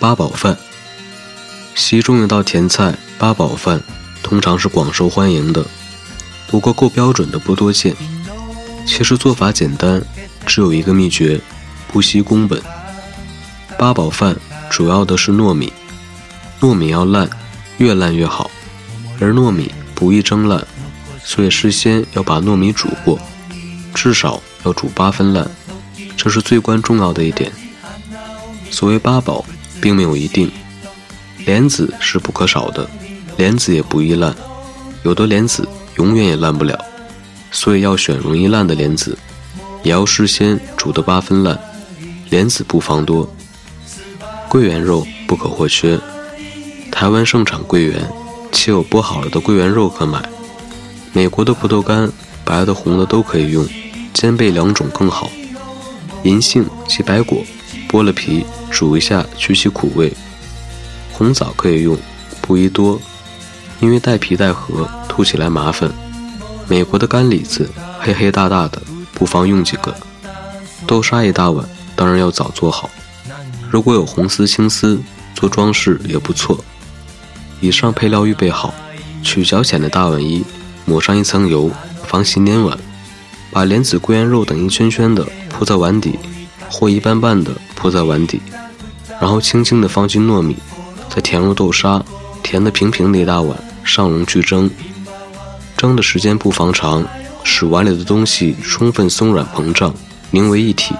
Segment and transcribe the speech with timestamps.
[0.00, 0.56] 八宝饭，
[1.74, 3.82] 其中有道甜菜八宝饭，
[4.22, 5.66] 通常是广受欢迎的。
[6.46, 7.96] 不过够标准的不多见。
[8.86, 10.00] 其实做法简单，
[10.46, 11.40] 只有一个秘诀：
[11.88, 12.62] 不惜工本。
[13.76, 14.36] 八宝饭
[14.70, 15.72] 主要的是糯米，
[16.60, 17.28] 糯米要烂，
[17.78, 18.50] 越烂越好。
[19.20, 20.64] 而糯米不易蒸烂，
[21.24, 23.18] 所以事先要把糯米煮过，
[23.92, 25.50] 至少要煮八分烂，
[26.16, 27.50] 这是最关重要的一点。
[28.70, 29.44] 所谓八宝，
[29.80, 30.50] 并没有一定，
[31.46, 32.88] 莲子是不可少的，
[33.36, 34.34] 莲子也不易烂，
[35.02, 36.78] 有的莲子永远也烂不了，
[37.50, 39.16] 所以要选容易烂的莲子，
[39.82, 41.58] 也要事先煮得八分烂，
[42.30, 43.32] 莲子不妨多。
[44.48, 45.98] 桂圆肉不可或缺，
[46.90, 48.10] 台湾盛产桂圆，
[48.50, 50.22] 且有剥好了的桂圆肉可买。
[51.12, 52.10] 美国的葡萄干，
[52.44, 53.66] 白的红的都可以用，
[54.14, 55.30] 兼备两种更好。
[56.24, 57.44] 银杏及白果，
[57.88, 58.44] 剥了皮。
[58.70, 60.12] 煮一下去其苦味，
[61.10, 61.96] 红枣可以用，
[62.42, 63.00] 不宜多，
[63.80, 65.90] 因为带皮带核，吐起来麻烦。
[66.68, 68.80] 美国的干李子黑黑大大的，
[69.14, 69.96] 不妨用几个。
[70.86, 71.66] 豆沙一大碗，
[71.96, 72.90] 当然要早做好。
[73.70, 75.00] 如果有红丝青丝
[75.34, 76.62] 做装饰也不错。
[77.60, 78.74] 以上配料预备好，
[79.22, 80.44] 取较浅的大碗一，
[80.84, 81.70] 抹上一层油，
[82.06, 82.78] 防洗粘碗。
[83.50, 86.18] 把莲子、桂圆肉等一圈圈的铺在碗底，
[86.70, 88.40] 或一半半的铺在碗底。
[89.20, 90.56] 然后轻轻地放进糯米，
[91.08, 92.00] 再填入豆沙，
[92.42, 94.70] 填得平平的一大碗，上笼去蒸。
[95.76, 97.04] 蒸的时间不妨长，
[97.42, 99.92] 使碗里的东西充分松软膨胀，
[100.30, 100.94] 凝为一体。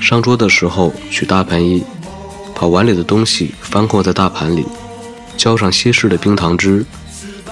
[0.00, 1.84] 上桌的时候取大盘一，
[2.54, 4.64] 把碗里的东西翻扣在大盘里，
[5.36, 6.86] 浇上稀释的冰糖汁，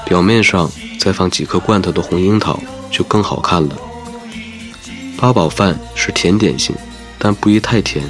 [0.06, 2.58] 表面上再放几颗罐头的红樱桃，
[2.90, 3.76] 就更好看了。
[5.18, 6.74] 八宝饭是甜点型，
[7.18, 8.04] 但不宜太甜。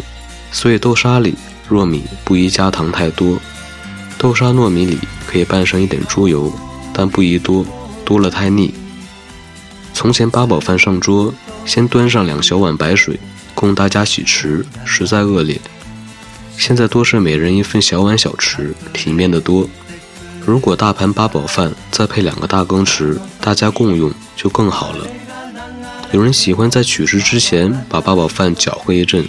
[0.53, 1.35] 所以豆沙里
[1.71, 3.39] 糯米不宜加糖太多，
[4.17, 6.53] 豆沙糯米里可以拌上一点猪油，
[6.93, 7.65] 但不宜多，
[8.05, 8.73] 多了太腻。
[9.93, 11.35] 从前八宝饭上桌，
[11.67, 13.19] 先端上两小碗白水
[13.55, 15.61] 供大家洗吃，实在恶劣。
[16.57, 19.69] 现在多是每人一份小碗小吃，体面的多。
[20.47, 25.07] 如果大盘八宝饭再配两个大羹匙，大家共用就更好了。
[26.13, 29.25] 有人喜欢在取食之前把八宝饭搅和一阵。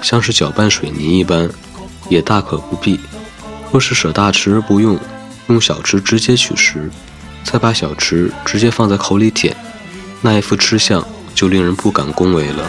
[0.00, 1.48] 像是搅拌水泥一般，
[2.08, 2.98] 也大可不必。
[3.70, 4.98] 若是舍大吃而不用，
[5.46, 6.90] 用小吃直接取食，
[7.44, 9.56] 再把小吃直接放在口里舔，
[10.20, 11.06] 那一副吃相
[11.36, 12.68] 就令人不敢恭维了。